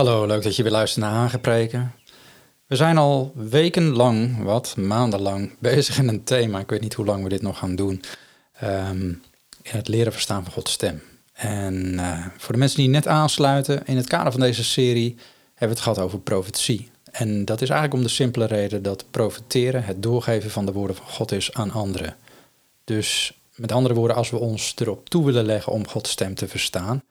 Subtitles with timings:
[0.00, 1.94] Hallo, leuk dat je weer luistert naar Hagepreken.
[2.66, 6.58] We zijn al wekenlang, wat maandenlang, bezig in een thema.
[6.58, 8.02] Ik weet niet hoe lang we dit nog gaan doen.
[8.52, 9.08] ehm,
[9.62, 11.02] in het leren verstaan van Gods stem.
[11.32, 15.16] En eh, voor de mensen die net aansluiten, in het kader van deze serie
[15.54, 16.90] hebben we het gehad over profetie.
[17.10, 20.96] En dat is eigenlijk om de simpele reden dat profeteren het doorgeven van de woorden
[20.96, 22.16] van God is aan anderen.
[22.84, 26.48] Dus met andere woorden, als we ons erop toe willen leggen om Gods stem te
[26.48, 27.02] verstaan,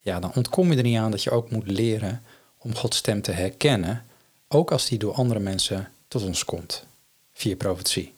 [0.00, 2.22] ja, dan ontkom je er niet aan dat je ook moet leren
[2.58, 4.04] om Gods stem te herkennen,
[4.48, 6.84] ook als die door andere mensen tot ons komt,
[7.32, 8.14] via profetie.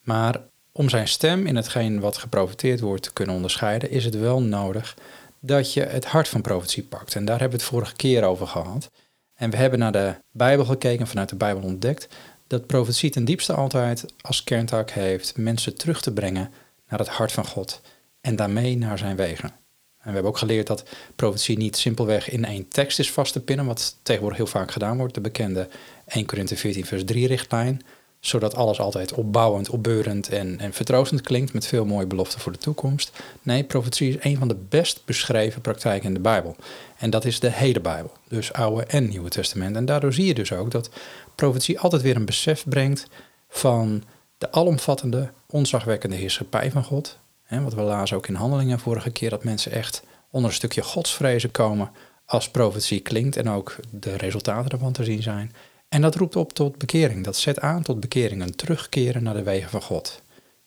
[0.00, 0.40] Maar
[0.72, 4.96] om zijn stem in hetgeen wat geprofeteerd wordt te kunnen onderscheiden, is het wel nodig
[5.40, 7.14] dat je het hart van profetie pakt.
[7.14, 8.90] En daar hebben we het vorige keer over gehad.
[9.34, 12.08] En we hebben naar de Bijbel gekeken, vanuit de Bijbel ontdekt,
[12.46, 16.52] dat profetie ten diepste altijd als kerntaak heeft mensen terug te brengen
[16.88, 17.80] naar het hart van God
[18.20, 19.63] en daarmee naar zijn wegen.
[20.04, 20.84] En we hebben ook geleerd dat
[21.16, 24.96] profetie niet simpelweg in één tekst is vast te pinnen, wat tegenwoordig heel vaak gedaan
[24.96, 25.68] wordt, de bekende
[26.06, 27.82] 1 Korinthe 14 vers 3 richtlijn,
[28.20, 32.58] zodat alles altijd opbouwend, opbeurend en, en vertroostend klinkt met veel mooie beloften voor de
[32.58, 33.12] toekomst.
[33.42, 36.56] Nee, profetie is een van de best beschreven praktijken in de Bijbel.
[36.98, 39.76] En dat is de hele Bijbel, dus Oude en Nieuwe Testament.
[39.76, 40.90] En daardoor zie je dus ook dat
[41.34, 43.06] profetie altijd weer een besef brengt
[43.48, 44.02] van
[44.38, 47.18] de alomvattende, onzagwekkende heerschappij van God.
[47.54, 50.82] Hè, wat we lazen ook in handelingen vorige keer, dat mensen echt onder een stukje
[50.82, 51.90] godsvrezen komen
[52.24, 55.52] als profetie klinkt en ook de resultaten ervan te zien zijn.
[55.88, 57.24] En dat roept op tot bekering.
[57.24, 60.22] Dat zet aan tot bekering, een terugkeren naar de wegen van God.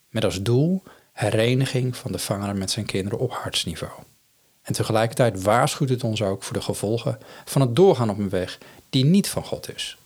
[0.09, 0.83] Met als doel
[1.13, 4.01] hereniging van de vader met zijn kinderen op hartsniveau.
[4.61, 8.57] En tegelijkertijd waarschuwt het ons ook voor de gevolgen van het doorgaan op een weg
[8.89, 9.97] die niet van God is.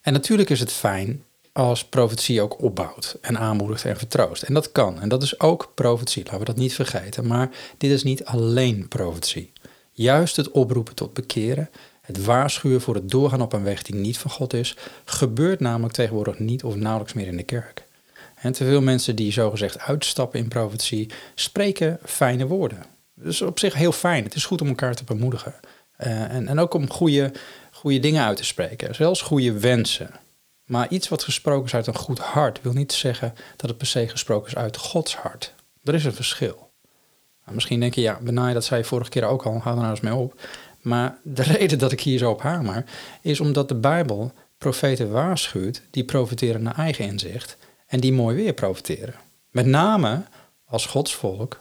[0.00, 1.24] En natuurlijk is het fijn
[1.58, 4.42] als profetie ook opbouwt en aanmoedigt en vertroost.
[4.42, 5.00] En dat kan.
[5.00, 7.26] En dat is ook profetie, laten we dat niet vergeten.
[7.26, 9.52] Maar dit is niet alleen profetie.
[9.92, 11.70] Juist het oproepen tot bekeren,
[12.00, 15.94] het waarschuwen voor het doorgaan op een weg die niet van God is, gebeurt namelijk
[15.94, 17.86] tegenwoordig niet of nauwelijks meer in de kerk.
[18.34, 22.84] En te veel mensen die zogezegd uitstappen in profetie, spreken fijne woorden.
[23.22, 24.24] Is op zich heel fijn.
[24.24, 25.54] Het is goed om elkaar te bemoedigen.
[26.00, 27.32] Uh, en, en ook om goede,
[27.70, 28.94] goede dingen uit te spreken.
[28.94, 30.10] Zelfs goede wensen.
[30.68, 33.86] Maar iets wat gesproken is uit een goed hart wil niet zeggen dat het per
[33.86, 35.54] se gesproken is uit Gods hart.
[35.84, 36.70] Er is een verschil.
[37.42, 39.80] Nou, misschien denk je, ja, Benai, dat zei je vorige keer ook al, hou er
[39.80, 40.40] nou eens mee op.
[40.80, 42.84] Maar de reden dat ik hier zo op hamer,
[43.20, 47.56] is omdat de Bijbel profeten waarschuwt die profiteren naar eigen inzicht
[47.86, 49.14] en die mooi weer profiteren.
[49.50, 50.22] Met name
[50.64, 51.60] als Gods volk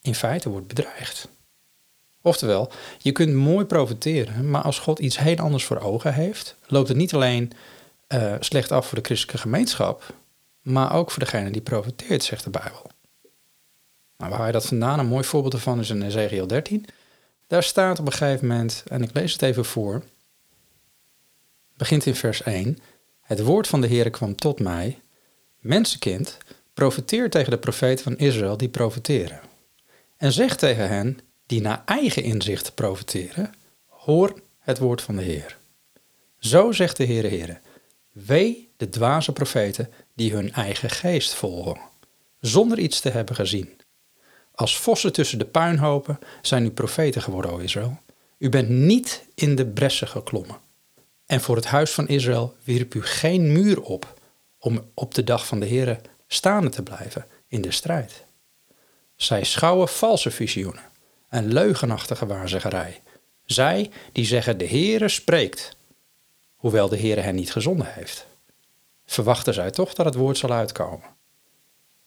[0.00, 1.28] in feite wordt bedreigd.
[2.22, 6.88] Oftewel, je kunt mooi profiteren, maar als God iets heel anders voor ogen heeft, loopt
[6.88, 7.52] het niet alleen
[8.12, 10.14] uh, slecht af voor de christelijke gemeenschap,
[10.62, 12.90] maar ook voor degene die profiteert, zegt de Bijbel.
[14.16, 14.98] Nou, waar je dat vandaan?
[14.98, 16.86] Een mooi voorbeeld ervan is in Ezekiel 13.
[17.46, 20.02] Daar staat op een gegeven moment, en ik lees het even voor,
[21.76, 22.78] begint in vers 1.
[23.20, 24.98] Het woord van de Heere kwam tot mij,
[25.58, 26.38] mensenkind,
[26.74, 29.40] profeteer tegen de profeten van Israël die profeteren.
[30.16, 33.54] En zeg tegen hen die naar eigen inzicht profeteren,
[33.86, 35.58] hoor het woord van de Heer.
[36.38, 37.60] Zo zegt de Heere Heere,
[38.12, 41.80] wee de dwaze profeten die hun eigen geest volgen,
[42.40, 43.80] zonder iets te hebben gezien.
[44.54, 48.00] Als vossen tussen de puinhopen zijn u profeten geworden, o Israël.
[48.38, 50.56] U bent niet in de bressen geklommen.
[51.26, 54.20] En voor het huis van Israël wierp u geen muur op
[54.58, 58.24] om op de dag van de Heere staande te blijven in de strijd.
[59.16, 60.82] Zij schouwen valse visioenen
[61.28, 63.00] en leugenachtige waarzeggerij.
[63.44, 65.76] Zij die zeggen de Heere spreekt,
[66.62, 68.26] hoewel de Heere hen niet gezonden heeft.
[69.06, 71.08] Verwachten zij toch dat het woord zal uitkomen?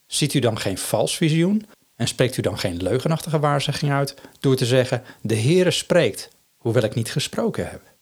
[0.07, 1.66] Ziet u dan geen vals visioen
[1.96, 6.84] en spreekt u dan geen leugenachtige waarzeging uit door te zeggen de Heere spreekt, hoewel
[6.84, 7.81] ik niet gesproken heb?
[7.81, 7.94] Nou,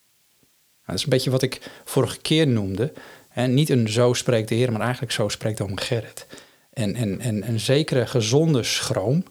[0.85, 2.94] dat is een beetje wat ik vorige keer noemde.
[3.29, 6.27] En niet een zo spreekt de Heer, maar eigenlijk zo spreekt oom Gerrit.
[6.73, 9.23] En, en, en een zekere gezonde schroom,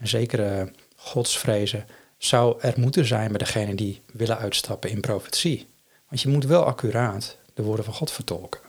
[0.00, 1.86] een zekere godsvrezen
[2.18, 5.66] zou er moeten zijn bij degene die willen uitstappen in profetie.
[6.08, 8.60] Want je moet wel accuraat de woorden van God vertolken.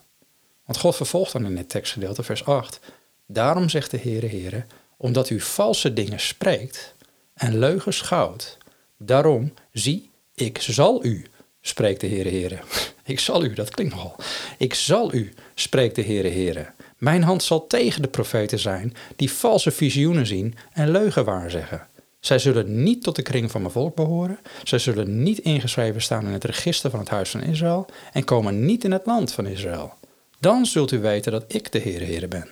[0.66, 2.80] Want God vervolgt dan in het tekstgedeelte, vers 8.
[3.26, 4.66] Daarom zegt de Heere, Heere,
[4.98, 6.96] omdat u valse dingen spreekt
[7.34, 8.58] en leugens schouwt,
[9.02, 11.26] Daarom, zie, ik zal u,
[11.62, 12.60] spreekt de Heere Heere.
[13.04, 14.16] Ik zal u, dat klinkt nogal.
[14.58, 16.72] Ik zal u, spreekt de Heere Heere.
[16.98, 21.88] Mijn hand zal tegen de profeten zijn die valse visioenen zien en leugen waarzeggen.
[22.20, 24.40] Zij zullen niet tot de kring van mijn volk behoren.
[24.64, 28.66] Zij zullen niet ingeschreven staan in het register van het huis van Israël en komen
[28.66, 29.94] niet in het land van Israël.
[30.40, 32.48] Dan zult u weten dat ik de Heere Heere ben.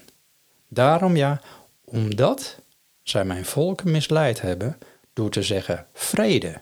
[0.67, 1.41] Daarom ja,
[1.83, 2.59] omdat
[3.03, 4.77] zij mijn volk misleid hebben
[5.13, 6.61] door te zeggen vrede,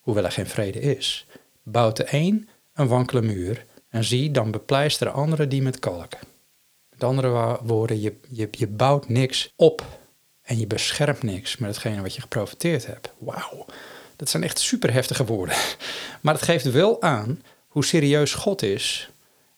[0.00, 1.26] hoewel er geen vrede is,
[1.62, 6.12] bouwt de een een wankele muur en zie, dan bepleisteren anderen die met kalk.
[6.90, 9.84] Met andere woorden, je, je, je bouwt niks op
[10.44, 13.12] en je beschermt niks met hetgene wat je geprofiteerd hebt.
[13.18, 13.66] Wauw,
[14.16, 15.56] dat zijn echt super heftige woorden.
[16.20, 19.10] Maar het geeft wel aan hoe serieus God is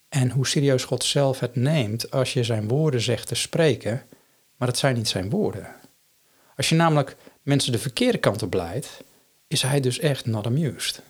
[0.09, 4.03] en hoe serieus God zelf het neemt als je zijn woorden zegt te spreken,
[4.57, 5.75] maar het zijn niet zijn woorden.
[6.57, 8.89] Als je namelijk mensen de verkeerde kant op leidt,
[9.49, 11.03] is hij dus echt not amused.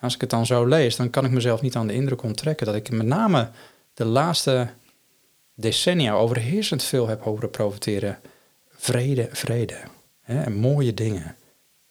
[0.00, 2.66] Als ik het dan zo lees, dan kan ik mezelf niet aan de indruk onttrekken
[2.66, 3.50] dat ik met name
[3.94, 4.68] de laatste
[5.54, 8.18] decennia overheersend veel heb horen profiteren.
[8.84, 9.80] Vrede, vrede.
[10.20, 11.36] Hè, en mooie dingen.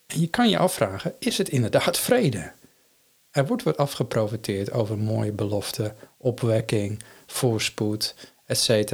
[0.05, 2.51] En je kan je afvragen, is het inderdaad vrede?
[3.31, 8.93] Er wordt wat afgeprofiteerd over mooie beloften, opwekking, voorspoed, etc.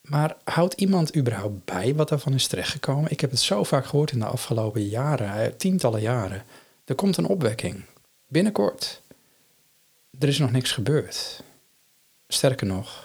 [0.00, 3.10] Maar houdt iemand überhaupt bij wat ervan is terechtgekomen?
[3.10, 6.44] Ik heb het zo vaak gehoord in de afgelopen jaren, tientallen jaren.
[6.84, 7.84] Er komt een opwekking.
[8.28, 9.02] Binnenkort.
[10.18, 11.42] Er is nog niks gebeurd.
[12.28, 13.04] Sterker nog,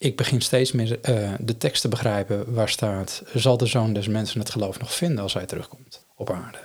[0.00, 4.08] ik begin steeds meer uh, de tekst te begrijpen waar staat: zal de zoon des
[4.08, 6.58] mensen het geloof nog vinden als hij terugkomt op aarde?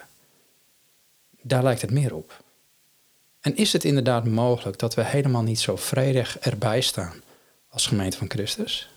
[1.42, 2.44] Daar lijkt het meer op.
[3.40, 7.22] En is het inderdaad mogelijk dat we helemaal niet zo vredig erbij staan
[7.70, 8.90] als gemeente van Christus?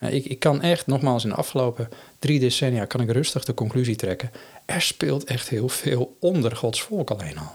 [0.00, 1.88] Ik, ik kan echt, nogmaals, in de afgelopen
[2.18, 4.30] drie decennia kan ik rustig de conclusie trekken.
[4.64, 7.54] Er speelt echt heel veel onder Gods volk alleen al.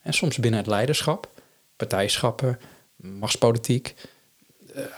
[0.00, 1.30] En soms binnen het leiderschap,
[1.76, 2.60] partijschappen,
[2.96, 4.10] machtspolitiek, eh,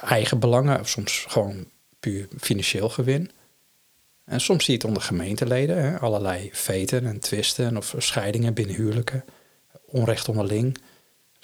[0.03, 1.67] eigen belangen, of soms gewoon
[2.01, 3.31] puur financieel gewin.
[4.25, 8.77] En soms zie je het onder gemeenteleden, hè, allerlei veten en twisten of scheidingen binnen
[8.77, 9.25] huwelijken,
[9.87, 10.79] onrecht onderling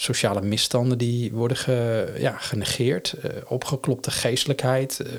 [0.01, 5.13] sociale misstanden die worden ja, genegeerd, uh, opgeklopte geestelijkheid, uh,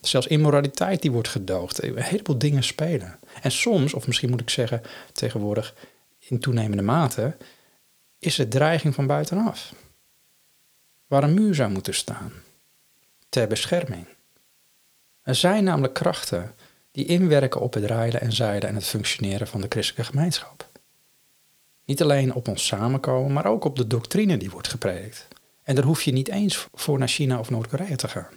[0.00, 1.82] zelfs immoraliteit die wordt gedoogd.
[1.82, 3.18] Een heleboel dingen spelen.
[3.42, 4.82] En soms, of misschien moet ik zeggen
[5.12, 5.74] tegenwoordig
[6.18, 7.36] in toenemende mate,
[8.18, 9.74] is het dreiging van buitenaf.
[11.06, 12.32] Waar een muur zou moeten staan,
[13.28, 14.06] ter bescherming.
[15.22, 16.54] Er zijn namelijk krachten
[16.90, 20.68] die inwerken op het rijden en zeilen en het functioneren van de christelijke gemeenschap.
[21.84, 25.28] Niet alleen op ons samenkomen, maar ook op de doctrine die wordt gepredikt.
[25.62, 28.34] En daar hoef je niet eens voor naar China of Noord-Korea te gaan.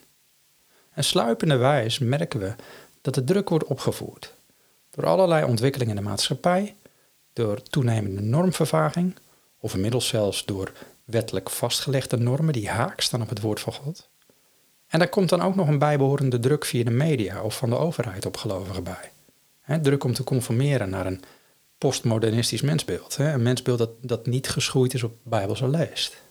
[0.92, 2.54] En sluipende wijs merken we
[3.02, 4.34] dat de druk wordt opgevoerd.
[4.90, 6.76] Door allerlei ontwikkelingen in de maatschappij,
[7.34, 9.16] door toenemende normvervaging,
[9.60, 10.72] of inmiddels zelfs door
[11.04, 14.10] wettelijk vastgelegde normen die haak staan op het woord van God.
[14.90, 17.78] En daar komt dan ook nog een bijbehorende druk via de media of van de
[17.78, 19.12] overheid op gelovigen bij.
[19.82, 21.24] druk om te conformeren naar een
[21.78, 23.18] postmodernistisch mensbeeld.
[23.18, 26.22] Een mensbeeld dat, dat niet geschoeid is op bijbelse leest.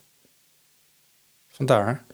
[1.49, 2.05] Vandaar,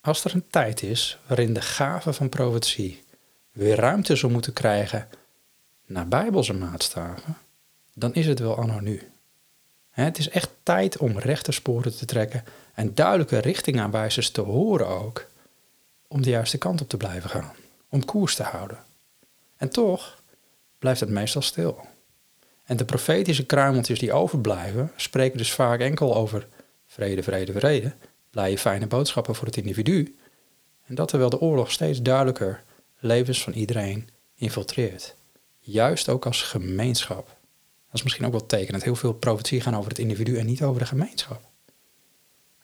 [0.00, 3.04] als er een tijd is waarin de gave van profetie
[3.52, 5.08] weer ruimte zou moeten krijgen
[5.86, 7.36] naar bijbelse maatstaven,
[7.94, 9.10] dan is het wel anno nu.
[9.90, 12.44] Het is echt tijd om rechte sporen te trekken
[12.74, 15.26] en duidelijke richtingaanwijzers te horen ook,
[16.12, 17.52] om de juiste kant op te blijven gaan,
[17.88, 18.78] om koers te houden.
[19.56, 20.22] En toch
[20.78, 21.80] blijft het meestal stil.
[22.64, 26.48] En de profetische kruimeltjes die overblijven, spreken dus vaak enkel over
[26.86, 27.92] vrede, vrede, vrede,
[28.30, 30.16] blije, fijne boodschappen voor het individu.
[30.86, 32.62] En dat terwijl de oorlog steeds duidelijker
[32.98, 35.14] levens van iedereen infiltreert.
[35.58, 37.26] Juist ook als gemeenschap.
[37.26, 38.82] Dat is misschien ook wel tekenend.
[38.82, 41.49] Heel veel profetie gaan over het individu en niet over de gemeenschap.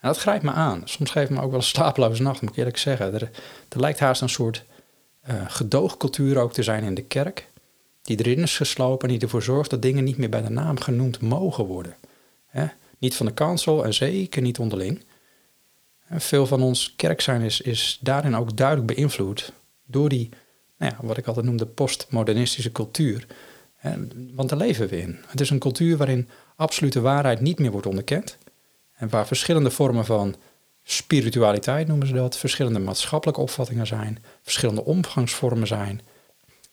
[0.06, 0.82] En dat grijpt me aan.
[0.84, 3.14] Soms geeft me ook wel een slapeloze nacht, moet ik eerlijk zeggen.
[3.14, 3.30] Er,
[3.68, 4.64] er lijkt haast een soort
[5.30, 7.48] uh, gedoogcultuur ook te zijn in de kerk
[8.02, 10.80] die erin is geslopen en die ervoor zorgt dat dingen niet meer bij de naam
[10.80, 11.94] genoemd mogen worden.
[12.98, 15.04] Niet van de kansel en zeker niet onderling.
[16.10, 19.52] veel van ons kerk zijn is, is daarin ook duidelijk beïnvloed
[19.86, 20.28] door die,
[20.78, 23.26] nou ja, wat ik altijd noemde, postmodernistische cultuur.
[24.34, 25.18] Want daar leven we in.
[25.26, 28.38] Het is een cultuur waarin absolute waarheid niet meer wordt onderkend.
[28.96, 30.34] En waar verschillende vormen van
[30.82, 36.00] spiritualiteit noemen ze dat, verschillende maatschappelijke opvattingen zijn, verschillende omgangsvormen zijn.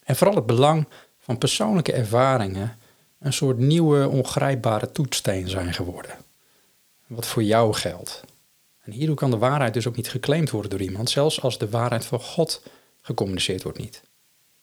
[0.04, 0.88] En vooral het belang
[1.20, 2.78] van persoonlijke ervaringen
[3.20, 6.16] een soort nieuwe ongrijpbare toetssteen zijn geworden.
[7.08, 8.24] Wat voor jou geldt.
[8.82, 11.70] En hierdoor kan de waarheid dus ook niet geclaimd worden door iemand, zelfs als de
[11.70, 12.64] waarheid van God
[13.02, 14.02] gecommuniceerd wordt niet.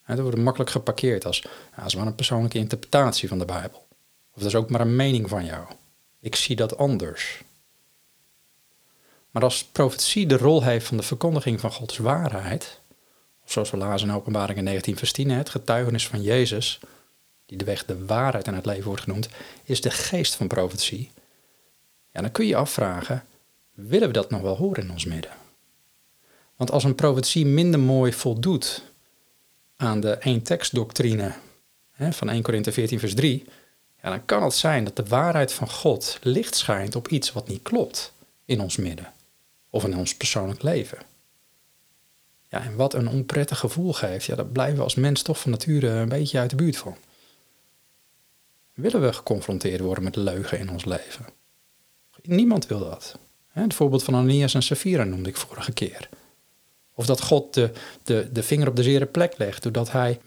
[0.06, 1.42] dat wordt makkelijk geparkeerd als,
[1.76, 3.86] ja, maar een persoonlijke interpretatie van de Bijbel.
[4.30, 5.66] Of dat is ook maar een mening van jou.
[6.20, 7.42] Ik zie dat anders.
[9.30, 12.80] Maar als profetie de rol heeft van de verkondiging van Gods waarheid,
[13.44, 16.80] zoals we lazen in Openbaring in 19 vers 10, het getuigenis van Jezus,
[17.46, 19.28] die de weg de waarheid en het leven wordt genoemd,
[19.64, 21.10] is de geest van profetie.
[22.12, 23.24] Ja, dan kun je je afvragen,
[23.74, 25.30] willen we dat nog wel horen in ons midden?
[26.56, 28.82] Want als een profetie minder mooi voldoet
[29.76, 31.32] aan de één tekstdoctrine
[32.10, 33.44] van 1 Korinthe 14 vers 3,
[34.02, 37.48] ja, dan kan het zijn dat de waarheid van God licht schijnt op iets wat
[37.48, 38.12] niet klopt
[38.44, 39.12] in ons midden
[39.70, 40.98] of in ons persoonlijk leven.
[42.48, 45.50] Ja, en wat een onprettig gevoel geeft, ja, daar blijven we als mens toch van
[45.50, 46.96] nature een beetje uit de buurt van.
[48.74, 51.26] Willen we geconfronteerd worden met leugen in ons leven?
[52.22, 53.18] Niemand wil dat.
[53.48, 56.08] Het voorbeeld van Ananias en Safira noemde ik vorige keer.
[56.94, 57.70] Of dat God de,
[58.02, 60.20] de, de vinger op de zere plek legt, doordat hij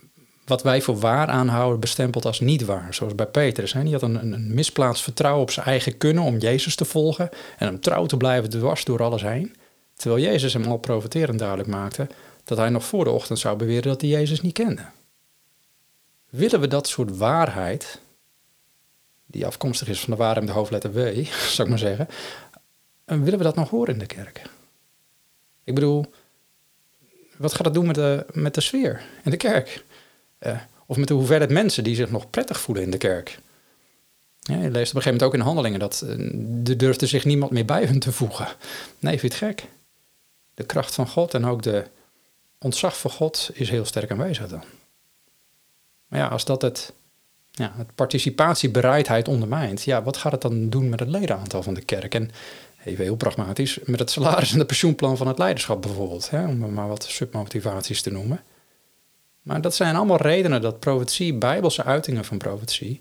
[0.44, 2.94] wat wij voor waar aanhouden bestempelt als niet waar.
[2.94, 3.72] Zoals bij Petrus.
[3.72, 3.82] Hè?
[3.82, 7.66] Die had een, een misplaatst vertrouwen op zijn eigen kunnen om Jezus te volgen en
[7.66, 9.54] hem trouw te blijven dwars door alles heen.
[9.94, 12.06] Terwijl Jezus hem al profeterend duidelijk maakte
[12.44, 14.84] dat hij nog voor de ochtend zou beweren dat hij Jezus niet kende.
[16.30, 18.00] Willen we dat soort waarheid,
[19.26, 21.24] die afkomstig is van de waarheid de hoofdletter W,
[21.54, 22.08] zou ik maar zeggen,
[23.04, 24.42] willen we dat nog horen in de kerk?
[25.64, 26.04] Ik bedoel,
[27.36, 29.84] wat gaat het doen met de, met de sfeer in de kerk?
[30.46, 33.38] Uh, of met de hoeveelheid mensen die zich nog prettig voelen in de kerk.
[34.40, 37.24] Ja, je leest op een gegeven moment ook in handelingen dat uh, er durfde zich
[37.24, 38.46] niemand meer bij hun te voegen.
[38.98, 39.68] Nee, vind je het gek?
[40.54, 41.84] De kracht van God en ook de
[42.58, 44.64] ontzag voor God is heel sterk aanwezig dan.
[46.06, 46.92] Maar ja, als dat het,
[47.50, 51.84] ja, het participatiebereidheid ondermijnt, ja, wat gaat het dan doen met het ledenaantal van de
[51.84, 52.14] kerk?
[52.14, 52.30] En
[52.84, 56.72] even heel pragmatisch, met het salaris en de pensioenplan van het leiderschap bijvoorbeeld, hè, om
[56.72, 58.42] maar wat submotivaties te noemen.
[59.44, 63.00] Maar dat zijn allemaal redenen dat profetie, bijbelse uitingen van profetie,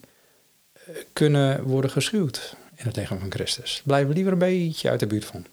[0.73, 3.81] eh, kunnen worden geschuwd in het lichaam van Christus.
[3.85, 5.45] We liever een beetje uit de buurt van.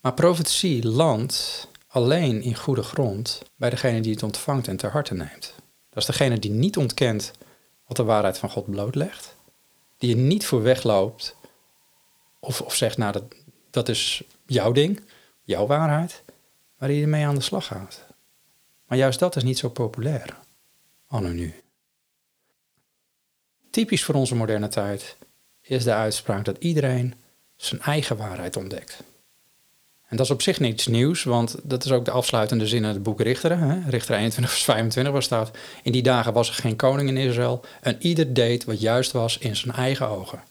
[0.00, 5.14] Maar profetie landt alleen in goede grond bij degene die het ontvangt en ter harte
[5.14, 5.54] neemt.
[5.90, 7.32] Dat is degene die niet ontkent
[7.86, 9.36] wat de waarheid van God blootlegt,
[9.98, 11.36] die er niet voor wegloopt
[12.38, 13.24] of, of zegt, nou dat,
[13.70, 15.00] dat is jouw ding,
[15.42, 16.22] jouw waarheid,
[16.78, 18.06] maar die ermee aan de slag gaat.
[18.86, 20.36] Maar juist dat is niet zo populair,
[21.06, 21.54] anno nu.
[23.70, 25.16] Typisch voor onze moderne tijd
[25.60, 27.14] is de uitspraak dat iedereen
[27.56, 29.02] zijn eigen waarheid ontdekt.
[30.08, 32.88] En dat is op zich niets nieuws, want dat is ook de afsluitende zin in
[32.88, 33.58] het boek Richteren.
[33.58, 33.90] Hè?
[33.90, 35.50] Richter 21 vers 25 waar staat...
[35.82, 39.38] In die dagen was er geen koning in Israël en ieder deed wat juist was
[39.38, 40.42] in zijn eigen ogen.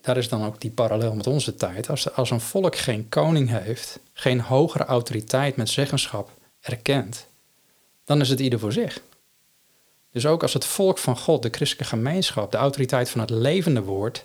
[0.00, 1.88] Daar is dan ook die parallel met onze tijd.
[1.88, 7.26] Als, als een volk geen koning heeft, geen hogere autoriteit met zeggenschap erkent,
[8.04, 9.00] dan is het ieder voor zich.
[10.12, 13.82] Dus ook als het volk van God, de christelijke gemeenschap, de autoriteit van het levende
[13.82, 14.24] woord,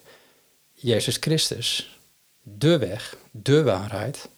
[0.71, 1.99] Jezus Christus,
[2.41, 4.29] de weg, de waarheid,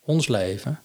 [0.00, 0.80] ons leven,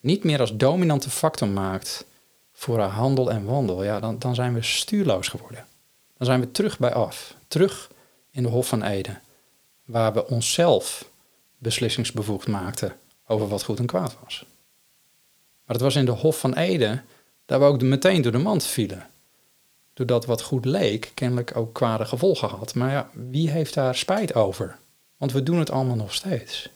[0.00, 2.04] niet meer als dominante factor maakt
[2.52, 5.66] voor haar handel en wandel, ja, dan, dan zijn we stuurloos geworden.
[6.16, 7.90] Dan zijn we terug bij af, terug
[8.30, 9.22] in de Hof van Eden,
[9.84, 11.10] waar we onszelf
[11.58, 14.44] beslissingsbevoegd maakten over wat goed en kwaad was.
[15.72, 17.04] Maar het was in de Hof van Eden
[17.44, 19.06] dat we ook meteen door de mand vielen.
[19.92, 22.74] Doordat wat goed leek, kennelijk ook kwade gevolgen had.
[22.74, 24.78] Maar ja, wie heeft daar spijt over?
[25.16, 26.68] Want we doen het allemaal nog steeds.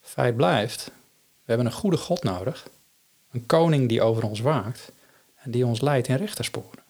[0.00, 2.68] Feit blijft, we hebben een goede God nodig.
[3.30, 4.92] Een koning die over ons waakt
[5.34, 6.82] en die ons leidt in rechtersporen.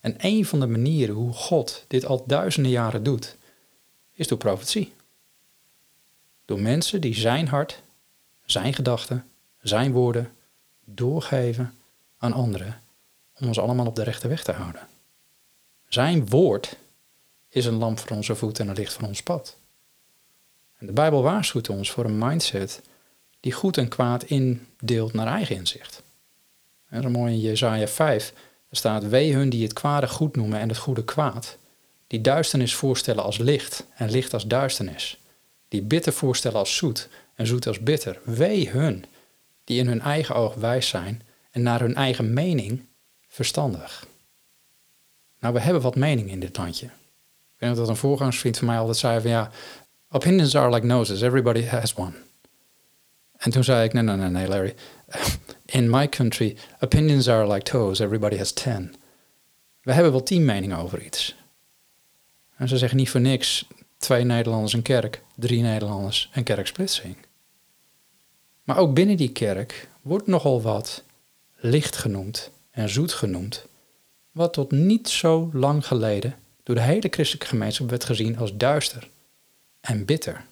[0.00, 3.36] En een van de manieren hoe God dit al duizenden jaren doet,
[4.12, 4.92] is door profetie.
[6.44, 7.82] Door mensen die zijn hart,
[8.44, 10.32] zijn gedachten, zijn woorden
[10.84, 11.74] doorgeven
[12.18, 12.80] aan anderen
[13.40, 14.86] om ons allemaal op de rechte weg te houden.
[15.88, 16.76] Zijn woord
[17.48, 19.56] is een lamp voor onze voet en een licht voor ons pad.
[20.78, 22.82] En de Bijbel waarschuwt ons voor een mindset
[23.40, 26.02] die goed en kwaad indeelt naar eigen inzicht.
[26.88, 28.32] En zo mooi in Jezaja 5,
[28.68, 31.56] er staat, wee hun die het kwade goed noemen en het goede kwaad,
[32.06, 35.18] die duisternis voorstellen als licht en licht als duisternis,
[35.68, 38.20] die bitter voorstellen als zoet en zoet als bitter.
[38.24, 39.04] Wee hun
[39.64, 42.86] die in hun eigen oog wijs zijn en naar hun eigen mening
[43.28, 44.06] verstandig.
[45.40, 46.86] Nou, we hebben wat mening in dit landje.
[46.86, 49.50] Ik weet dat een voorgangsvriend van mij altijd zei van ja,
[50.10, 52.12] opinions are like noses, everybody has one.
[53.36, 54.74] En toen zei ik, nee, nee, nee, nee, Larry.
[55.64, 58.94] In my country, opinions are like toes, everybody has ten.
[59.82, 61.36] We hebben wel tien meningen over iets.
[62.56, 67.16] En ze zeggen niet voor niks twee Nederlanders een kerk, drie Nederlanders een kerksplitsing.
[68.64, 71.02] Maar ook binnen die kerk wordt nogal wat
[71.56, 73.66] licht genoemd en zoet genoemd,
[74.32, 79.08] wat tot niet zo lang geleden door de hele christelijke gemeenschap werd gezien als duister
[79.80, 80.44] en bitter.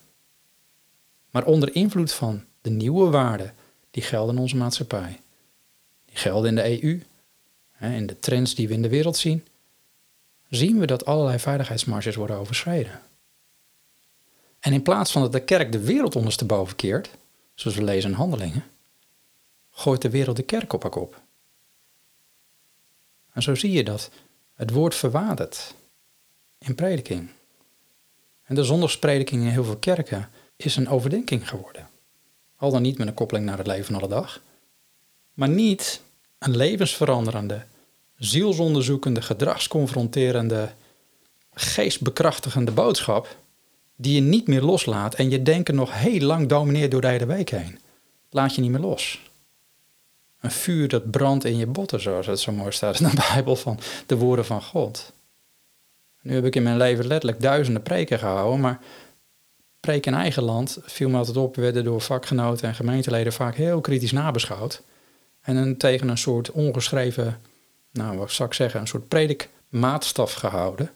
[1.31, 3.55] Maar onder invloed van de nieuwe waarden
[3.91, 5.21] die gelden in onze maatschappij,
[6.05, 7.03] die gelden in de EU,
[7.81, 9.47] in de trends die we in de wereld zien,
[10.49, 13.01] zien we dat allerlei veiligheidsmarges worden overschreden.
[14.62, 17.11] En in plaats van dat de kerk de wereld ondersteboven keert,
[17.54, 18.64] zoals we lezen in handelingen,
[19.71, 21.21] gooit de wereld de kerk op haar kop.
[23.33, 24.11] En zo zie je dat
[24.54, 25.75] het woord verwatert
[26.59, 27.31] in prediking.
[28.45, 31.88] En de zondagsprediking in heel veel kerken is een overdenking geworden.
[32.57, 34.40] Al dan niet met een koppeling naar het leven van alle dag.
[35.35, 36.00] Maar niet
[36.38, 37.64] een levensveranderende,
[38.16, 40.73] zielsonderzoekende, gedragsconfronterende,
[41.54, 43.40] geestbekrachtigende boodschap
[43.96, 47.26] die je niet meer loslaat en je denken nog heel lang domineert door de hele
[47.26, 47.78] week heen.
[48.30, 49.30] Laat je niet meer los.
[50.40, 53.56] Een vuur dat brandt in je botten, zoals het zo mooi staat in de Bijbel
[53.56, 55.12] van de woorden van God.
[56.22, 58.80] Nu heb ik in mijn leven letterlijk duizenden preken gehouden, maar
[59.80, 63.80] preken in eigen land viel me altijd op, werden door vakgenoten en gemeenteleden vaak heel
[63.80, 64.82] kritisch nabeschouwd.
[65.40, 67.40] En een, tegen een soort ongeschreven,
[67.92, 70.90] nou wat zou ik zeggen, een soort predikmaatstaf gehouden.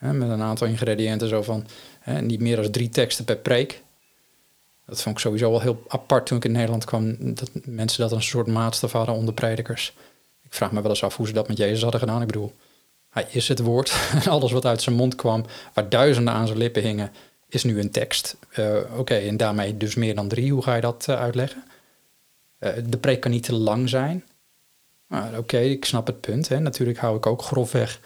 [0.00, 1.66] Hè, met een aantal ingrediënten zo van
[2.00, 3.82] hè, niet meer dan drie teksten per preek.
[4.86, 8.12] Dat vond ik sowieso wel heel apart toen ik in Nederland kwam, dat mensen dat
[8.12, 9.96] een soort maatstaf hadden onder predikers.
[10.42, 12.20] Ik vraag me wel eens af hoe ze dat met Jezus hadden gedaan.
[12.20, 12.52] Ik bedoel,
[13.10, 13.92] hij is het woord.
[14.12, 17.12] En alles wat uit zijn mond kwam, waar duizenden aan zijn lippen hingen,
[17.48, 18.36] is nu een tekst.
[18.58, 20.52] Uh, Oké, en daarmee dus meer dan drie.
[20.52, 21.64] Hoe ga je dat uh, uitleggen?
[22.60, 24.24] Uh, de preek kan niet te lang zijn.
[25.36, 26.48] Oké, ik snap het punt.
[26.48, 26.60] Hè.
[26.60, 28.00] Natuurlijk hou ik ook grofweg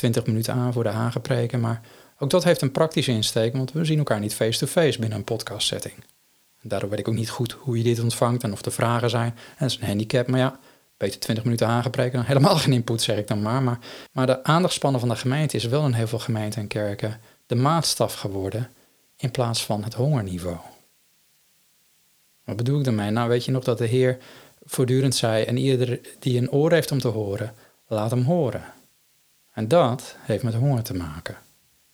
[0.00, 1.60] 20 minuten aan voor de hagepreken.
[1.60, 1.80] Maar
[2.18, 5.24] ook dat heeft een praktische insteek, want we zien elkaar niet face-to-face -face binnen een
[5.24, 5.94] podcastsetting.
[6.62, 9.30] Daardoor weet ik ook niet goed hoe je dit ontvangt en of er vragen zijn.
[9.30, 10.58] En dat is een handicap, maar ja,
[10.96, 13.62] beter 20 minuten aangepreken dan helemaal geen input, zeg ik dan maar.
[13.62, 13.78] maar.
[14.12, 17.54] Maar de aandachtspannen van de gemeente is wel in heel veel gemeenten en kerken de
[17.54, 18.70] maatstaf geworden
[19.16, 20.56] in plaats van het hongerniveau.
[22.44, 23.10] Wat bedoel ik daarmee?
[23.10, 24.18] Nou, weet je nog dat de Heer
[24.64, 27.54] voortdurend zei: En ieder die een oor heeft om te horen,
[27.86, 28.62] laat hem horen.
[29.60, 31.36] En dat heeft met honger te maken.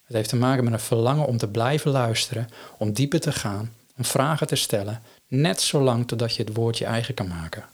[0.04, 2.48] Het heeft te maken met een verlangen om te blijven luisteren,
[2.78, 6.84] om dieper te gaan, om vragen te stellen, net zolang totdat je het woord je
[6.84, 7.64] eigen kan maken.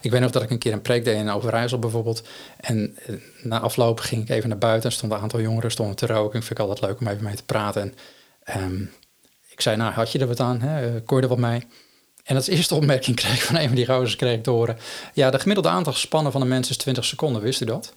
[0.00, 2.22] Ik weet nog dat ik een keer een preek deed in Overijssel bijvoorbeeld.
[2.56, 4.90] En eh, na afloop ging ik even naar buiten.
[4.90, 6.38] Er stonden een aantal jongeren stonden te roken.
[6.38, 7.94] Ik vind het altijd leuk om even mee te praten.
[8.42, 8.92] En um,
[9.48, 10.60] ik zei, nou, had je er wat aan?
[10.60, 10.86] Hè?
[10.86, 11.66] Eh, kon je er wat mee?
[12.24, 14.78] En dat eerste opmerking kreeg ik van een van die rozes kreeg ik te horen.
[15.12, 17.94] Ja, de gemiddelde aantal spannen van een mens is 20 seconden, wist u dat?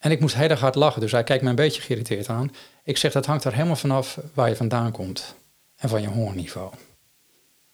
[0.00, 2.52] En ik moest heel erg hard lachen, dus hij kijkt me een beetje geïrriteerd aan.
[2.84, 5.34] Ik zeg, dat hangt er helemaal vanaf waar je vandaan komt
[5.76, 6.72] en van je hongerniveau.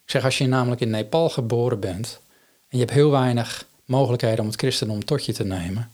[0.04, 2.20] Ik zeg, als je namelijk in Nepal geboren bent
[2.68, 5.90] en je hebt heel weinig mogelijkheden om het christendom tot je te nemen,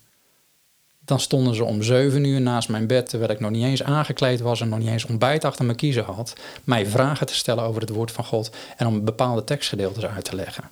[1.04, 4.40] dan stonden ze om zeven uur naast mijn bed, terwijl ik nog niet eens aangekleed
[4.40, 6.32] was en nog niet eens ontbijt achter mijn kiezen had,
[6.64, 10.36] mij vragen te stellen over het woord van God en om bepaalde tekstgedeeltes uit te
[10.36, 10.64] leggen.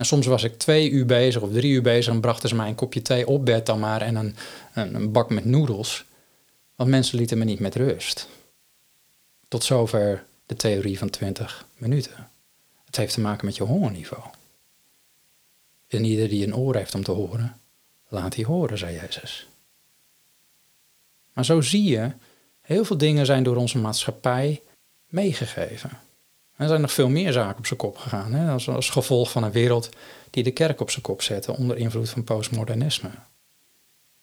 [0.00, 2.68] En soms was ik twee uur bezig of drie uur bezig en brachten ze mij
[2.68, 4.36] een kopje thee op bed dan maar en een,
[4.74, 6.04] een, een bak met noedels.
[6.74, 8.28] Want mensen lieten me niet met rust.
[9.48, 12.30] Tot zover de theorie van 20 minuten.
[12.84, 14.22] Het heeft te maken met je hongerniveau.
[15.88, 17.60] En ieder die een oor heeft om te horen,
[18.08, 19.48] laat die horen, zei Jezus.
[21.32, 22.12] Maar zo zie je,
[22.60, 24.62] heel veel dingen zijn door onze maatschappij
[25.06, 25.90] meegegeven.
[26.60, 28.52] Er zijn nog veel meer zaken op zijn kop gegaan, hè?
[28.52, 29.88] Als, als gevolg van een wereld
[30.30, 33.10] die de kerk op zijn kop zette onder invloed van postmodernisme.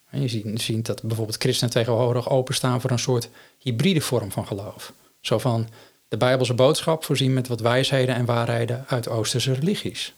[0.10, 4.48] En je ziet, ziet dat bijvoorbeeld christenen tegenwoordig openstaan voor een soort hybride vorm van
[4.48, 4.94] geloof.
[5.22, 5.68] Zo van
[6.08, 10.14] de Bijbelse boodschap voorzien met wat wijsheden en waarheden uit Oosterse religies.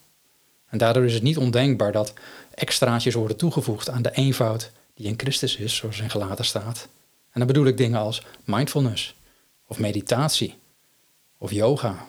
[0.70, 2.14] En daardoor is het niet ondenkbaar dat
[2.54, 6.88] extraatjes worden toegevoegd aan de eenvoud die in Christus is, zoals in gelaten staat.
[7.32, 9.16] En dan bedoel ik dingen als mindfulness,
[9.68, 10.58] of meditatie,
[11.40, 12.08] of yoga.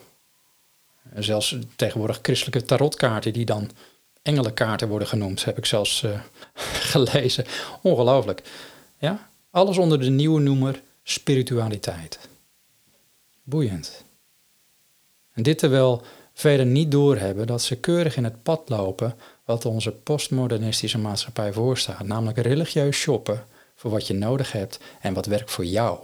[1.15, 3.71] Zelfs tegenwoordig christelijke tarotkaarten die dan
[4.23, 6.21] engelenkaarten worden genoemd, heb ik zelfs uh,
[6.93, 7.45] gelezen.
[7.83, 8.43] Ongelooflijk.
[8.99, 9.31] Ja?
[9.51, 12.19] Alles onder de nieuwe noemer spiritualiteit.
[13.43, 14.05] Boeiend.
[15.33, 19.15] En dit terwijl velen niet doorhebben dat ze keurig in het pad lopen
[19.45, 25.27] wat onze postmodernistische maatschappij voorstaat, namelijk religieus shoppen voor wat je nodig hebt en wat
[25.27, 25.99] werkt voor jou.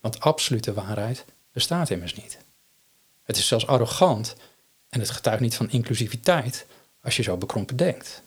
[0.00, 2.38] Want absolute waarheid bestaat immers niet.
[3.28, 4.34] Het is zelfs arrogant
[4.88, 6.66] en het getuigt niet van inclusiviteit
[7.02, 8.22] als je zo bekrompen denkt.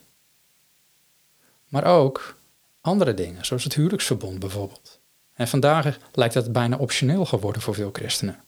[1.68, 2.38] Maar ook
[2.82, 5.00] andere dingen, zoals het huwelijksverbond bijvoorbeeld.
[5.34, 8.44] En vandaag lijkt dat bijna optioneel geworden voor veel christenen.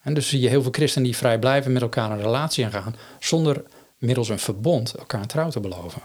[0.00, 2.96] En dus zie je heel veel christenen die vrij blijven met elkaar een relatie aangaan,
[3.20, 3.64] zonder
[3.98, 6.02] middels een verbond elkaar trouw te beloven.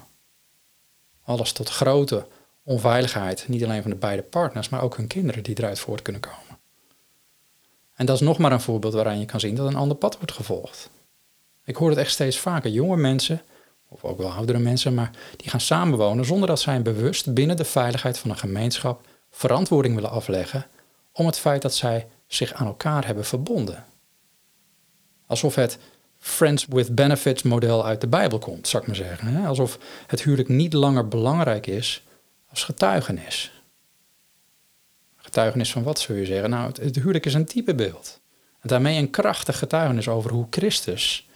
[1.23, 2.27] Alles tot grote
[2.63, 6.21] onveiligheid, niet alleen van de beide partners, maar ook hun kinderen die eruit voort kunnen
[6.21, 6.48] komen.
[7.99, 10.15] En dat is nog maar een voorbeeld waaraan je kan zien dat een ander pad
[10.15, 10.89] wordt gevolgd.
[11.63, 12.71] Ik hoor het echt steeds vaker.
[12.71, 13.41] Jonge mensen,
[13.87, 17.65] of ook wel oudere mensen, maar die gaan samenwonen zonder dat zij bewust binnen de
[17.65, 20.65] veiligheid van een gemeenschap verantwoording willen afleggen
[21.11, 23.85] om het feit dat zij zich aan elkaar hebben verbonden.
[25.25, 25.77] Alsof het
[26.17, 29.45] Friends with Benefits model uit de Bijbel komt, zou ik maar zeggen.
[29.45, 32.03] Alsof het huwelijk niet langer belangrijk is
[32.49, 33.58] als getuigenis.
[35.29, 36.49] Getuigenis van wat zul je zeggen?
[36.49, 38.19] Nou, het, huwelijk is een typebeeld.
[38.59, 41.27] En daarmee een krachtig getuigenis over hoe Christus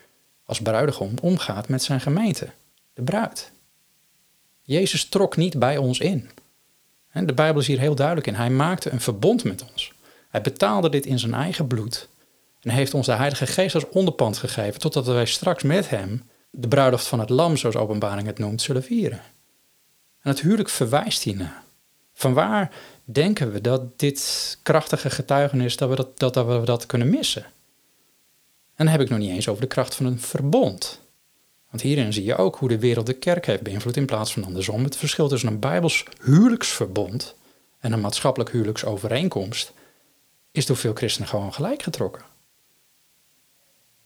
[0.46, 2.50] als bruidegom omgaat met zijn gemeente,
[2.94, 3.52] de bruid.
[4.62, 6.30] Jezus trok niet bij ons in.
[7.12, 8.36] De Bijbel is hier heel duidelijk in.
[8.36, 9.94] Hij maakte een verbond met ons.
[10.30, 12.08] Hij betaalde dit in zijn eigen bloed
[12.62, 16.68] en heeft ons de Heilige Geest als onderpand gegeven, totdat wij straks met hem de
[16.68, 19.22] bruiloft van het lam, zoals openbaring het noemt, zullen vieren.
[20.22, 21.64] En natuurlijk verwijst hiernaar.
[22.14, 22.72] Vanwaar
[23.04, 27.44] denken we dat dit krachtige getuigenis, dat we dat, dat, dat we dat kunnen missen?
[28.76, 31.02] En dan heb ik nog niet eens over de kracht van een verbond.
[31.70, 34.44] Want hierin zie je ook hoe de wereld de kerk heeft beïnvloed in plaats van
[34.44, 34.84] andersom.
[34.84, 37.36] Het verschil tussen een Bijbels huwelijksverbond
[37.80, 39.74] en een maatschappelijk huwelijksovereenkomst
[40.52, 42.22] is door veel christenen gewoon gelijk getrokken.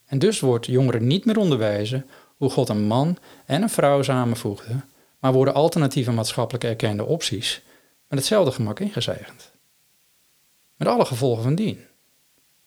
[0.05, 2.05] En dus wordt jongeren niet meer onderwijzen
[2.37, 4.75] hoe God een man en een vrouw samenvoegde,
[5.19, 7.61] maar worden alternatieve maatschappelijk erkende opties
[8.07, 9.51] met hetzelfde gemak ingezegend.
[10.75, 11.85] Met alle gevolgen van dien.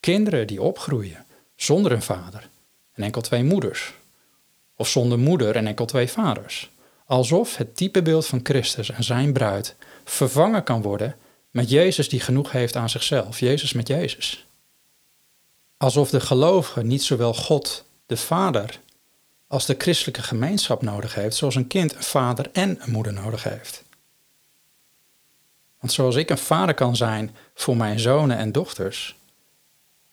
[0.00, 1.26] Kinderen die opgroeien
[1.56, 2.48] zonder een vader
[2.92, 3.94] en enkel twee moeders,
[4.76, 6.70] of zonder moeder en enkel twee vaders,
[7.04, 11.16] alsof het typebeeld van Christus en zijn bruid vervangen kan worden
[11.50, 14.46] met Jezus die genoeg heeft aan zichzelf, Jezus met Jezus.
[15.76, 18.80] Alsof de gelovige niet zowel God, de Vader,
[19.46, 23.44] als de christelijke gemeenschap nodig heeft, zoals een kind een vader en een moeder nodig
[23.44, 23.84] heeft.
[25.80, 29.16] Want zoals ik een vader kan zijn voor mijn zonen en dochters,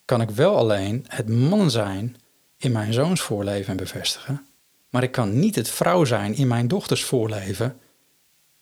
[0.05, 2.17] kan ik wel alleen het man zijn
[2.57, 4.47] in mijn zoons voorleven en bevestigen,
[4.89, 7.79] maar ik kan niet het vrouw zijn in mijn dochters voorleven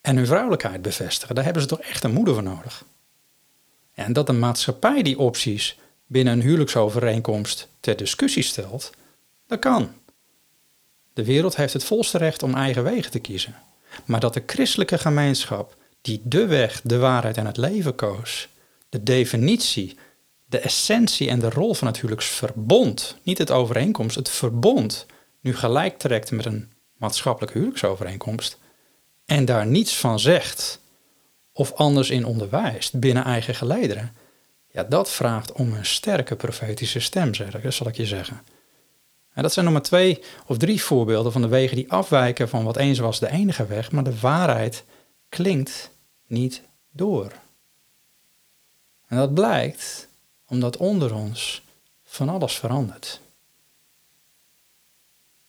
[0.01, 1.35] en hun vrouwelijkheid bevestigen.
[1.35, 2.85] Daar hebben ze toch echt een moeder voor nodig.
[3.93, 8.91] En dat de maatschappij die opties binnen een huwelijksovereenkomst ter discussie stelt,
[9.47, 9.93] dat kan.
[11.13, 13.55] De wereld heeft het volste recht om eigen wegen te kiezen.
[14.05, 18.47] Maar dat de christelijke gemeenschap, die de weg, de waarheid en het leven koos,
[18.89, 19.97] de definitie,
[20.45, 25.05] de essentie en de rol van het huwelijksverbond, niet het overeenkomst, het verbond,
[25.41, 28.57] nu gelijk trekt met een maatschappelijke huwelijksovereenkomst.
[29.25, 30.79] En daar niets van zegt.
[31.53, 34.15] Of anders in onderwijst binnen eigen gelederen,
[34.67, 38.41] ja, dat vraagt om een sterke profetische stem, zeg, dat zal ik je zeggen.
[39.33, 42.63] En dat zijn nog maar twee of drie voorbeelden van de wegen die afwijken van
[42.63, 44.83] wat eens was de enige weg, maar de waarheid
[45.29, 45.93] klinkt
[46.27, 46.61] niet
[46.91, 47.31] door.
[49.07, 50.07] En dat blijkt
[50.47, 51.63] omdat onder ons
[52.03, 53.21] van alles verandert.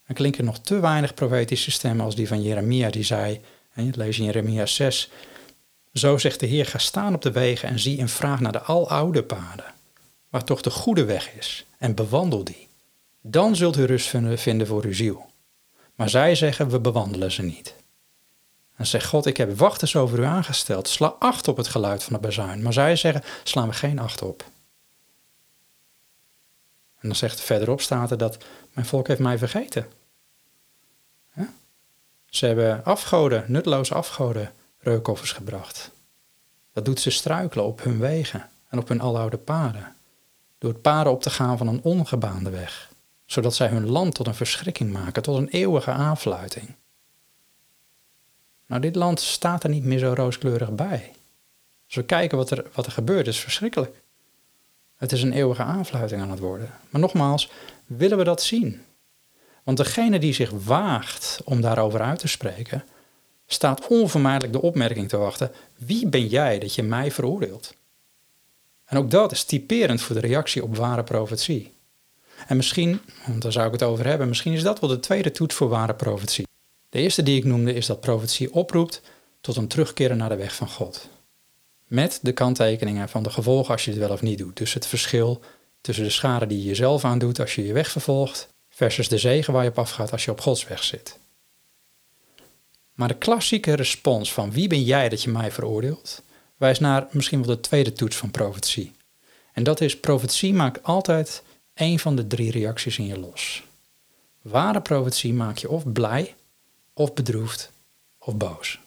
[0.05, 3.41] Er klinken nog te weinig profetische stemmen als die van Jeremia, die zei,
[3.73, 5.11] en je in Jeremia 6,
[5.93, 8.63] zo zegt de Heer, ga staan op de wegen en zie en vraag naar de
[8.63, 9.75] aloude paden,
[10.29, 12.69] waar toch de goede weg is, en bewandel die.
[13.21, 15.27] Dan zult u rust vinden voor uw ziel.
[15.95, 17.75] Maar zij zeggen, we bewandelen ze niet.
[18.77, 22.13] En zegt God, ik heb wachters over u aangesteld, sla acht op het geluid van
[22.13, 22.63] de bazuin.
[22.63, 24.45] Maar zij zeggen, slaan we geen acht op.
[26.99, 29.87] En dan zegt verderop staat er dat mijn volk heeft mij vergeten.
[32.37, 35.91] Ze hebben afgoden, nutteloze afgoden, reukoffers gebracht.
[36.73, 39.97] Dat doet ze struikelen op hun wegen en op hun aloude paden.
[40.59, 42.91] Door het paden op te gaan van een ongebaande weg,
[43.27, 46.75] zodat zij hun land tot een verschrikking maken, tot een eeuwige aanfluiting.
[48.67, 51.13] Nou, dit land staat er niet meer zo rooskleurig bij.
[51.87, 54.03] Als we kijken wat er, wat er gebeurt, is verschrikkelijk.
[54.97, 56.71] Het is een eeuwige aanfluiting aan het worden.
[56.91, 57.51] Maar nogmaals,
[57.87, 58.83] willen we dat zien?
[59.63, 62.85] Want degene die zich waagt om daarover uit te spreken,
[63.47, 67.75] staat onvermijdelijk de opmerking te wachten: wie ben jij dat je mij veroordeelt?
[68.85, 71.73] En ook dat is typerend voor de reactie op ware profetie.
[72.47, 75.31] En misschien, want daar zou ik het over hebben, misschien is dat wel de tweede
[75.31, 76.47] toets voor ware profetie.
[76.97, 79.01] De eerste die ik noemde is dat profetie oproept
[79.41, 81.09] tot een terugkeren naar de weg van God.
[81.87, 84.57] Met de kanttekeningen van de gevolgen als je het wel of niet doet.
[84.57, 85.41] Dus het verschil
[85.81, 89.53] tussen de schade die je jezelf aandoet als je je weg vervolgt, versus de zegen
[89.53, 91.19] waar je op afgaat als je op Gods weg zit.
[92.93, 96.23] Maar de klassieke respons van wie ben jij dat je mij veroordeelt,
[96.57, 98.93] wijst naar misschien wel de tweede toets van profetie.
[99.53, 101.43] En dat is, profetie maakt altijd
[101.75, 103.65] één van de drie reacties in je los.
[104.43, 106.35] Ware profetie maakt je of blij,
[106.99, 107.71] of bedroefd,
[108.19, 108.81] of boos.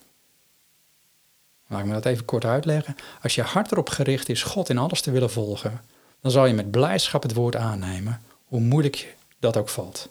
[1.68, 2.96] Laat ik me dat even kort uitleggen.
[3.22, 5.82] Als je hart erop gericht is God in alles te willen volgen,
[6.22, 10.10] dan zal je met blijdschap het woord aannemen, hoe moeilijk dat ook valt.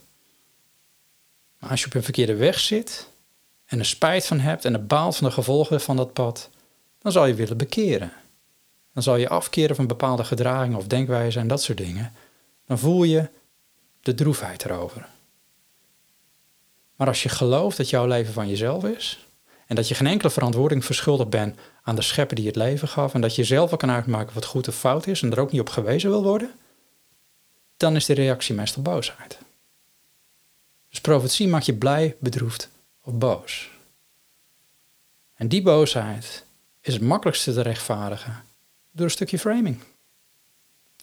[1.59, 3.09] Maar als je op een verkeerde weg zit
[3.67, 6.51] en er spijt van hebt en er baalt van de gevolgen van dat pad,
[6.99, 8.13] dan zal je willen bekeren.
[8.93, 12.13] Dan zal je afkeren van bepaalde gedragingen of denkwijzen en dat soort dingen.
[12.67, 13.29] Dan voel je
[14.01, 15.09] de droefheid erover.
[16.99, 19.27] Maar als je gelooft dat jouw leven van jezelf is
[19.67, 23.15] en dat je geen enkele verantwoording verschuldigd bent aan de schepper die het leven gaf
[23.15, 25.53] en dat je zelf wel kan uitmaken wat goed of fout is en er ook
[25.53, 26.51] niet op gewezen wil worden,
[27.77, 29.39] dan is de reactie meestal boosheid.
[30.89, 32.69] Dus profetie maakt je blij, bedroefd
[33.03, 33.71] of boos.
[35.35, 36.45] En die boosheid
[36.81, 38.45] is het makkelijkste te rechtvaardigen
[38.91, 39.79] door een stukje framing.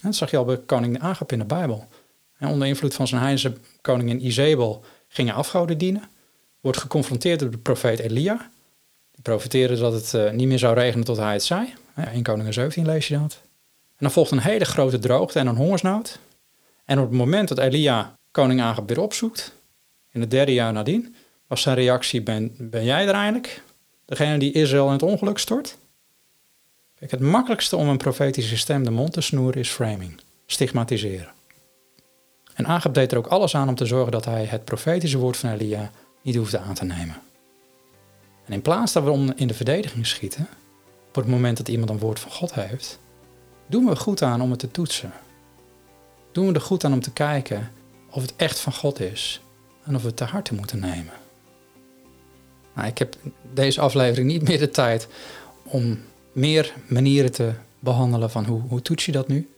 [0.01, 1.87] Dat zag je al bij koning Agap in de Bijbel.
[2.37, 6.09] En onder invloed van zijn heidense koningin Izebel ging hij afgoden dienen.
[6.59, 8.51] Wordt geconfronteerd door de profeet Elia.
[9.11, 11.73] Die profeteerde dat het uh, niet meer zou regenen tot hij het zei.
[11.95, 13.39] Ja, 1 Koningen 17 lees je dat.
[13.89, 16.19] En dan volgt een hele grote droogte en een hongersnood.
[16.85, 19.53] En op het moment dat Elia koning Agap weer opzoekt,
[20.11, 21.15] in het derde jaar nadien,
[21.47, 23.63] was zijn reactie, ben, ben jij er eindelijk?
[24.05, 25.77] Degene die Israël in het ongeluk stort?
[26.99, 31.34] Kijk, het makkelijkste om een profetische stem de mond te snoeren is framing, stigmatiseren.
[32.55, 35.37] En Agap deed er ook alles aan om te zorgen dat hij het profetische woord
[35.37, 35.91] van Elia
[36.21, 37.15] niet hoefde aan te nemen.
[38.45, 40.47] En in plaats we in de verdediging schieten,
[41.07, 42.99] op het moment dat iemand een woord van God heeft,
[43.67, 45.13] doen we goed aan om het te toetsen.
[46.31, 47.71] Doen we er goed aan om te kijken
[48.09, 49.41] of het echt van God is
[49.83, 51.13] en of we het te harte moeten nemen.
[52.75, 53.15] Nou, ik heb
[53.53, 55.07] deze aflevering niet meer de tijd
[55.63, 55.99] om
[56.31, 59.49] meer manieren te behandelen van hoe, hoe toets je dat nu.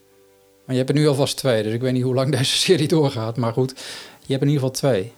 [0.67, 2.87] Maar je hebt er nu alvast twee, dus ik weet niet hoe lang deze serie
[2.87, 3.37] doorgaat.
[3.37, 3.69] Maar goed,
[4.25, 5.13] je hebt in ieder geval twee.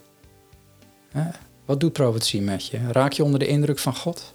[1.65, 2.91] Wat doet profetie met je?
[2.91, 4.31] Raak je onder de indruk van God?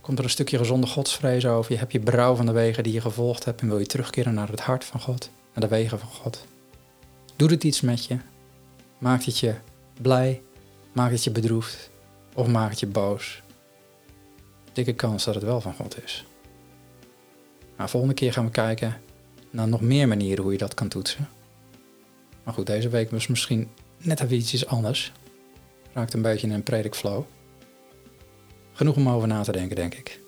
[0.00, 1.78] Komt er een stukje gezonde godsvrees over je?
[1.78, 4.48] Heb je berouw van de wegen die je gevolgd hebt en wil je terugkeren naar
[4.48, 6.46] het hart van God, naar de wegen van God?
[7.36, 8.18] Doet het iets met je?
[8.98, 9.54] Maakt het je
[10.00, 10.42] blij?
[10.92, 11.90] Maakt het je bedroefd?
[12.34, 13.42] Of maakt het je boos?
[14.72, 16.24] Dikke kans dat het wel van God is.
[17.76, 18.96] Nou, volgende keer gaan we kijken
[19.52, 21.28] naar nog meer manieren hoe je dat kan toetsen.
[22.44, 25.12] Maar goed, deze week was misschien net even iets anders.
[25.92, 27.24] Raakt een beetje in een predikflow.
[28.72, 30.20] Genoeg om over na te denken, denk ik.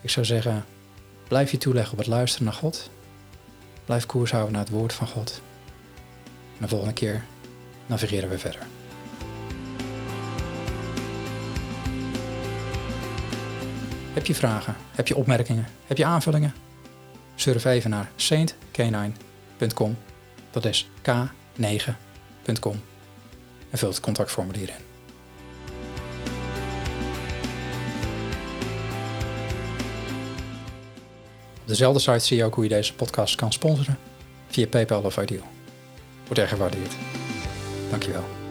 [0.00, 0.64] Ik zou zeggen,
[1.28, 2.90] blijf je toeleggen op het luisteren naar God.
[3.84, 5.40] Blijf koers houden naar het woord van God.
[6.56, 7.24] En de volgende keer
[7.86, 8.66] navigeren we verder.
[14.14, 14.76] Heb je vragen?
[14.94, 15.66] Heb je opmerkingen?
[15.86, 16.54] Heb je aanvullingen?
[17.40, 19.96] Surf even naar saintk9.com.
[20.50, 22.80] Dat is k9.com.
[23.70, 24.86] En vul het contactformulier in.
[31.60, 33.98] Op dezelfde site zie je ook hoe je deze podcast kan sponsoren
[34.48, 35.46] via PayPal of Ideal.
[36.24, 36.92] Wordt erg gewaardeerd.
[37.90, 38.47] Dankjewel.